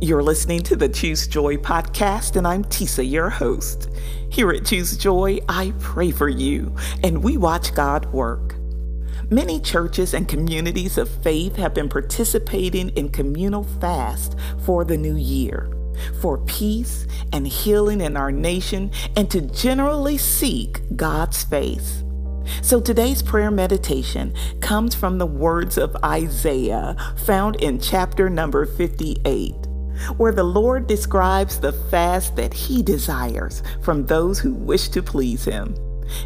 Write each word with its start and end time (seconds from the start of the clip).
You're 0.00 0.22
listening 0.22 0.62
to 0.64 0.76
the 0.76 0.88
Choose 0.88 1.26
Joy 1.26 1.56
podcast, 1.56 2.36
and 2.36 2.46
I'm 2.46 2.64
Tisa, 2.64 3.08
your 3.08 3.30
host. 3.30 3.88
Here 4.30 4.50
at 4.50 4.66
Choose 4.66 4.96
Joy, 4.96 5.38
I 5.48 5.72
pray 5.78 6.10
for 6.10 6.28
you, 6.28 6.74
and 7.04 7.22
we 7.22 7.36
watch 7.36 7.74
God 7.74 8.06
work. 8.12 8.56
Many 9.30 9.60
churches 9.60 10.12
and 10.12 10.28
communities 10.28 10.98
of 10.98 11.08
faith 11.22 11.56
have 11.56 11.72
been 11.72 11.88
participating 11.88 12.90
in 12.90 13.10
communal 13.10 13.62
fast 13.62 14.36
for 14.64 14.84
the 14.84 14.98
new 14.98 15.16
year, 15.16 15.70
for 16.20 16.38
peace 16.38 17.06
and 17.32 17.46
healing 17.46 18.00
in 18.00 18.16
our 18.16 18.32
nation, 18.32 18.90
and 19.16 19.30
to 19.30 19.40
generally 19.40 20.18
seek 20.18 20.80
God's 20.96 21.44
face. 21.44 22.02
So 22.62 22.80
today's 22.80 23.22
prayer 23.22 23.50
meditation 23.50 24.34
comes 24.60 24.94
from 24.94 25.18
the 25.18 25.26
words 25.26 25.78
of 25.78 25.96
Isaiah 26.04 26.96
found 27.16 27.56
in 27.56 27.78
chapter 27.78 28.28
number 28.30 28.66
58, 28.66 29.54
where 30.16 30.32
the 30.32 30.44
Lord 30.44 30.86
describes 30.86 31.58
the 31.58 31.72
fast 31.72 32.36
that 32.36 32.54
he 32.54 32.82
desires 32.82 33.62
from 33.82 34.06
those 34.06 34.38
who 34.38 34.54
wish 34.54 34.88
to 34.90 35.02
please 35.02 35.44
him. 35.44 35.74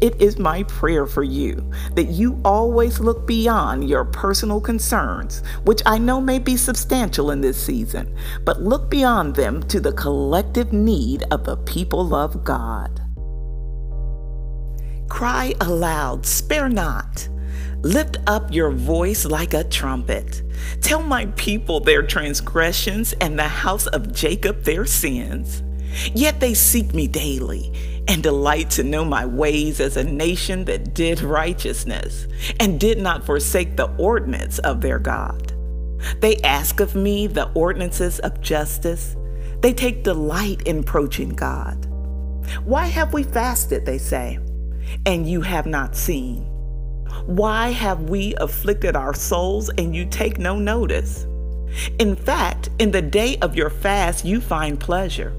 It 0.00 0.20
is 0.20 0.38
my 0.38 0.64
prayer 0.64 1.06
for 1.06 1.22
you 1.22 1.70
that 1.94 2.08
you 2.08 2.40
always 2.44 3.00
look 3.00 3.26
beyond 3.26 3.88
your 3.88 4.04
personal 4.04 4.60
concerns, 4.60 5.42
which 5.64 5.82
I 5.86 5.98
know 5.98 6.20
may 6.20 6.38
be 6.38 6.56
substantial 6.56 7.30
in 7.30 7.40
this 7.40 7.62
season, 7.62 8.16
but 8.44 8.62
look 8.62 8.90
beyond 8.90 9.34
them 9.34 9.62
to 9.64 9.80
the 9.80 9.92
collective 9.92 10.72
need 10.72 11.24
of 11.30 11.44
the 11.44 11.56
people 11.58 12.14
of 12.14 12.44
God. 12.44 13.07
Cry 15.08 15.54
aloud, 15.60 16.26
spare 16.26 16.68
not. 16.68 17.28
Lift 17.82 18.18
up 18.26 18.52
your 18.52 18.70
voice 18.70 19.24
like 19.24 19.54
a 19.54 19.64
trumpet. 19.64 20.42
Tell 20.80 21.02
my 21.02 21.26
people 21.36 21.80
their 21.80 22.02
transgressions 22.02 23.12
and 23.14 23.38
the 23.38 23.48
house 23.48 23.86
of 23.88 24.12
Jacob 24.12 24.64
their 24.64 24.84
sins. 24.84 25.62
Yet 26.14 26.40
they 26.40 26.54
seek 26.54 26.92
me 26.92 27.06
daily 27.06 27.72
and 28.08 28.22
delight 28.22 28.70
to 28.70 28.82
know 28.82 29.04
my 29.04 29.24
ways 29.26 29.80
as 29.80 29.96
a 29.96 30.04
nation 30.04 30.64
that 30.66 30.94
did 30.94 31.20
righteousness 31.20 32.26
and 32.60 32.80
did 32.80 32.98
not 32.98 33.24
forsake 33.24 33.76
the 33.76 33.90
ordinance 33.96 34.58
of 34.60 34.80
their 34.80 34.98
God. 34.98 35.52
They 36.20 36.36
ask 36.38 36.80
of 36.80 36.94
me 36.94 37.26
the 37.26 37.50
ordinances 37.52 38.20
of 38.20 38.40
justice. 38.40 39.16
They 39.60 39.72
take 39.72 40.04
delight 40.04 40.62
in 40.62 40.80
approaching 40.80 41.30
God. 41.30 41.86
Why 42.64 42.86
have 42.86 43.12
we 43.12 43.22
fasted, 43.22 43.84
they 43.84 43.98
say, 43.98 44.38
and 45.06 45.28
you 45.28 45.40
have 45.40 45.66
not 45.66 45.96
seen? 45.96 46.42
Why 47.26 47.70
have 47.70 48.08
we 48.08 48.34
afflicted 48.36 48.96
our 48.96 49.14
souls 49.14 49.70
and 49.70 49.94
you 49.94 50.06
take 50.06 50.38
no 50.38 50.58
notice? 50.58 51.26
In 51.98 52.16
fact, 52.16 52.70
in 52.78 52.90
the 52.90 53.02
day 53.02 53.36
of 53.42 53.54
your 53.54 53.70
fast, 53.70 54.24
you 54.24 54.40
find 54.40 54.80
pleasure 54.80 55.34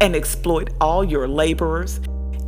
and 0.00 0.16
exploit 0.16 0.70
all 0.80 1.04
your 1.04 1.28
laborers. 1.28 2.00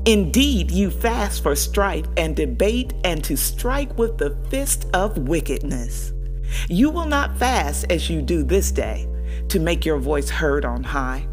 Indeed, 0.06 0.70
you 0.70 0.90
fast 0.90 1.42
for 1.42 1.54
strife 1.54 2.06
and 2.16 2.34
debate 2.34 2.94
and 3.04 3.22
to 3.24 3.36
strike 3.36 3.96
with 3.98 4.18
the 4.18 4.36
fist 4.50 4.86
of 4.94 5.28
wickedness. 5.28 6.12
You 6.68 6.90
will 6.90 7.06
not 7.06 7.36
fast 7.36 7.90
as 7.90 8.08
you 8.08 8.22
do 8.22 8.42
this 8.42 8.70
day 8.70 9.08
to 9.48 9.60
make 9.60 9.84
your 9.84 9.98
voice 9.98 10.30
heard 10.30 10.64
on 10.64 10.82
high. 10.82 11.26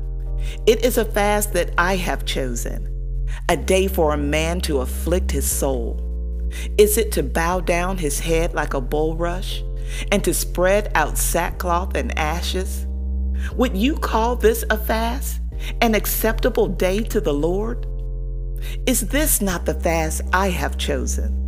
It 0.66 0.84
is 0.84 0.98
a 0.98 1.06
fast 1.06 1.54
that 1.54 1.72
I 1.78 1.96
have 1.96 2.26
chosen, 2.26 2.93
a 3.50 3.58
day 3.58 3.88
for 3.88 4.14
a 4.14 4.18
man 4.18 4.62
to 4.62 4.82
afflict 4.82 5.32
his 5.32 5.50
soul. 5.50 6.00
Is 6.78 6.98
it 6.98 7.12
to 7.14 7.24
bow 7.24 7.60
down 7.60 7.98
his 7.98 8.20
head 8.20 8.54
like 8.54 8.74
a 8.74 8.82
bulrush 8.82 9.62
and 10.12 10.24
to 10.24 10.34
spread 10.34 10.92
out 10.96 11.18
sackcloth 11.18 11.96
and 11.96 12.18
ashes? 12.18 12.86
Would 13.56 13.76
you 13.76 13.96
call 13.96 14.36
this 14.36 14.64
a 14.70 14.78
fast? 14.78 15.42
an 15.82 15.96
acceptable 15.96 16.68
day 16.68 17.02
to 17.04 17.22
the 17.22 17.34
Lord? 17.34 17.86
Is 18.86 19.08
this 19.08 19.42
not 19.42 19.66
the 19.66 19.74
fast 19.74 20.22
I 20.32 20.50
have 20.50 20.78
chosen? 20.78 21.40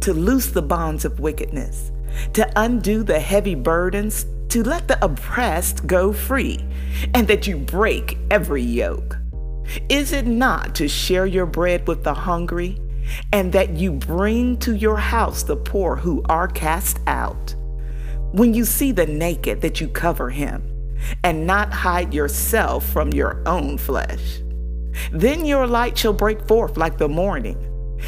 To 0.00 0.12
loose 0.12 0.48
the 0.48 0.62
bonds 0.62 1.04
of 1.04 1.20
wickedness, 1.20 1.90
to 2.34 2.50
undo 2.56 3.02
the 3.02 3.20
heavy 3.20 3.54
burdens, 3.54 4.26
to 4.48 4.62
let 4.62 4.86
the 4.88 5.02
oppressed 5.04 5.86
go 5.86 6.12
free, 6.12 6.64
and 7.14 7.26
that 7.28 7.46
you 7.46 7.56
break 7.56 8.18
every 8.30 8.62
yoke? 8.62 9.16
Is 9.88 10.12
it 10.12 10.26
not 10.26 10.74
to 10.76 10.88
share 10.88 11.26
your 11.26 11.46
bread 11.46 11.88
with 11.88 12.04
the 12.04 12.14
hungry, 12.14 12.80
and 13.32 13.52
that 13.52 13.70
you 13.70 13.92
bring 13.92 14.58
to 14.58 14.74
your 14.74 14.96
house 14.96 15.42
the 15.42 15.56
poor 15.56 15.96
who 15.96 16.22
are 16.28 16.48
cast 16.48 17.00
out? 17.06 17.54
When 18.32 18.54
you 18.54 18.64
see 18.64 18.92
the 18.92 19.06
naked, 19.06 19.60
that 19.60 19.80
you 19.80 19.88
cover 19.88 20.30
him 20.30 20.70
and 21.22 21.46
not 21.46 21.72
hide 21.72 22.14
yourself 22.14 22.84
from 22.86 23.12
your 23.12 23.42
own 23.46 23.78
flesh. 23.78 24.40
Then 25.12 25.44
your 25.44 25.66
light 25.66 25.98
shall 25.98 26.12
break 26.12 26.46
forth 26.46 26.76
like 26.76 26.98
the 26.98 27.08
morning, 27.08 27.58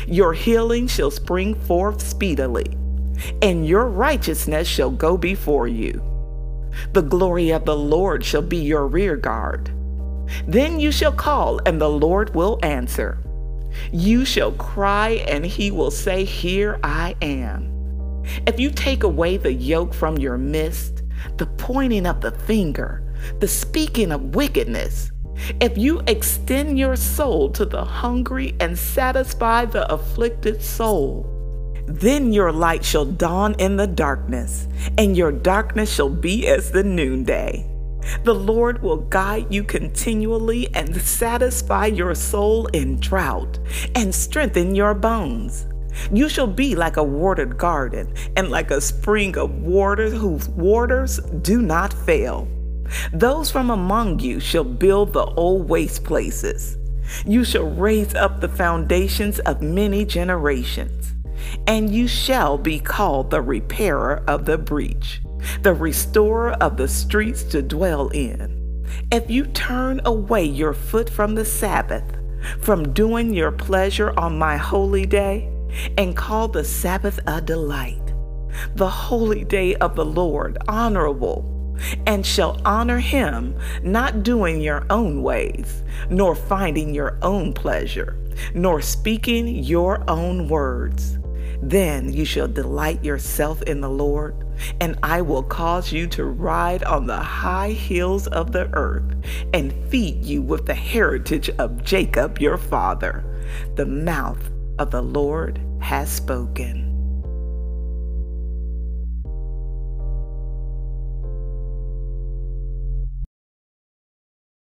your 0.06 0.33
healing 0.33 0.87
shall 0.87 1.11
spring 1.11 1.55
forth 1.55 2.00
speedily, 2.00 2.67
and 3.43 3.67
your 3.67 3.87
righteousness 3.87 4.69
shall 4.69 4.91
go 4.91 5.17
before 5.17 5.69
you. 5.69 6.03
The 6.93 7.03
glory 7.03 7.50
of 7.50 7.65
the 7.65 7.77
Lord 7.77 8.25
shall 8.25 8.43
be 8.43 8.59
your 8.59 8.87
rear 8.87 9.17
guard. 9.17 9.71
Then 10.47 10.81
you 10.81 10.91
shall 10.91 11.12
call, 11.12 11.60
and 11.66 11.81
the 11.81 11.88
Lord 11.88 12.34
will 12.34 12.59
answer. 12.62 13.19
You 13.92 14.25
shall 14.25 14.53
cry, 14.53 15.25
and 15.28 15.44
he 15.44 15.70
will 15.70 15.91
say, 15.91 16.25
Here 16.25 16.78
I 16.82 17.14
am. 17.22 17.72
If 18.47 18.59
you 18.59 18.70
take 18.70 19.03
away 19.03 19.37
the 19.37 19.53
yoke 19.53 19.94
from 19.94 20.19
your 20.19 20.38
midst, 20.38 21.03
the 21.37 21.47
pointing 21.47 22.06
of 22.06 22.20
the 22.20 22.32
finger, 22.32 23.03
the 23.41 23.48
speaking 23.48 24.12
of 24.12 24.34
wickedness, 24.34 25.10
if 25.60 25.76
you 25.76 26.03
extend 26.06 26.78
your 26.78 26.97
soul 26.97 27.50
to 27.50 27.64
the 27.64 27.84
hungry 27.84 28.54
and 28.60 28.76
satisfy 28.76 29.66
the 29.66 29.91
afflicted 29.93 30.62
soul, 30.62 31.32
then 31.87 32.32
your 32.32 32.50
light 32.50 32.84
shall 32.84 33.04
dawn 33.04 33.54
in 33.58 33.76
the 33.76 33.87
darkness, 33.87 34.66
and 34.98 35.16
your 35.16 35.31
darkness 35.31 35.93
shall 35.93 36.08
be 36.08 36.48
as 36.48 36.70
the 36.70 36.82
noonday. 36.82 37.64
The 38.25 38.34
Lord 38.34 38.83
will 38.83 38.99
guide 38.99 39.53
you 39.53 39.65
continually 39.65 40.69
and 40.75 41.00
satisfy 41.00 41.87
your 41.87 42.15
soul 42.15 42.67
in 42.67 43.00
drought 43.00 43.59
and 43.94 44.15
strengthen 44.15 44.75
your 44.75 44.94
bones. 44.94 45.67
You 46.12 46.28
shall 46.28 46.47
be 46.47 46.75
like 46.75 46.97
a 46.97 47.03
watered 47.03 47.56
garden 47.56 48.12
and 48.37 48.50
like 48.50 48.71
a 48.71 48.81
spring 48.81 49.37
of 49.39 49.50
waters 49.62 50.12
whose 50.12 50.49
waters 50.50 51.19
do 51.43 51.62
not 51.62 51.93
fail. 51.93 52.49
Those 53.12 53.50
from 53.50 53.71
among 53.71 54.21
you 54.21 54.38
shall 54.41 54.65
build 54.65 55.12
the 55.12 55.25
old 55.25 55.69
waste 55.69 56.05
places. 56.05 56.77
You 57.25 57.44
shall 57.44 57.69
raise 57.69 58.15
up 58.15 58.41
the 58.41 58.49
foundations 58.49 59.38
of 59.41 59.62
many 59.62 60.05
generations, 60.05 61.15
and 61.66 61.92
you 61.92 62.08
shall 62.08 62.58
be 62.58 62.78
called 62.78 63.30
the 63.30 63.42
repairer 63.42 64.22
of 64.26 64.44
the 64.44 64.58
breach, 64.58 65.20
the 65.62 65.74
restorer 65.74 66.52
of 66.52 66.76
the 66.76 66.88
streets 66.88 67.42
to 67.44 67.62
dwell 67.62 68.08
in. 68.08 68.84
If 69.10 69.30
you 69.30 69.46
turn 69.46 70.00
away 70.04 70.44
your 70.44 70.74
foot 70.74 71.10
from 71.10 71.34
the 71.34 71.44
Sabbath, 71.44 72.04
from 72.60 72.92
doing 72.92 73.34
your 73.34 73.52
pleasure 73.52 74.18
on 74.18 74.38
my 74.38 74.56
holy 74.56 75.06
day, 75.06 75.50
and 75.98 76.16
call 76.16 76.48
the 76.48 76.64
Sabbath 76.64 77.18
a 77.26 77.40
delight, 77.40 78.14
the 78.74 78.88
holy 78.88 79.44
day 79.44 79.74
of 79.76 79.96
the 79.96 80.04
Lord 80.04 80.58
honorable, 80.68 81.52
and 82.06 82.24
shall 82.24 82.60
honor 82.64 82.98
him, 82.98 83.58
not 83.82 84.22
doing 84.22 84.60
your 84.60 84.86
own 84.90 85.22
ways, 85.22 85.82
nor 86.08 86.34
finding 86.34 86.94
your 86.94 87.18
own 87.22 87.52
pleasure, 87.52 88.16
nor 88.54 88.80
speaking 88.80 89.48
your 89.48 90.02
own 90.08 90.48
words. 90.48 91.16
Then 91.62 92.12
you 92.12 92.25
shall 92.25 92.49
delight 92.49 93.05
yourself 93.05 93.62
in 93.62 93.81
the 93.81 93.91
Lord, 93.91 94.47
and 94.81 94.99
I 95.03 95.22
will 95.22 95.43
cause 95.43 95.93
you 95.93 96.06
to 96.09 96.25
ride 96.25 96.84
on 96.84 97.06
the 97.06 97.17
high 97.17 97.73
hills 97.73 98.26
of 98.29 98.53
the 98.53 98.69
earth, 98.75 99.14
and 99.53 99.73
feed 99.91 100.25
you 100.25 100.43
with 100.43 100.67
the 100.67 100.75
heritage 100.75 101.50
of 101.58 101.82
Jacob 101.82 102.38
your 102.38 102.58
father. 102.58 103.25
The 103.75 103.87
mouth 103.87 104.50
of 104.79 104.91
the 104.91 105.03
Lord 105.03 105.61
has 105.81 106.11
spoken. 106.11 106.86